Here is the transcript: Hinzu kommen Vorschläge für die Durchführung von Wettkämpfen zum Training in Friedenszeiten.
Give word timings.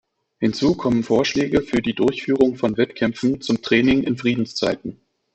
Hinzu 0.39 0.73
kommen 0.73 1.03
Vorschläge 1.03 1.61
für 1.61 1.83
die 1.83 1.93
Durchführung 1.93 2.55
von 2.55 2.75
Wettkämpfen 2.75 3.39
zum 3.39 3.61
Training 3.61 4.01
in 4.01 4.17
Friedenszeiten. 4.17 4.99